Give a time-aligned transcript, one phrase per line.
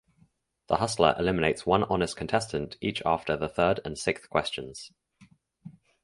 [0.65, 4.91] The Hustler eliminates one honest contestant each after the third and sixth questions.